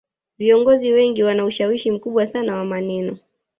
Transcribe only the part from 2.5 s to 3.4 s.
wa maneno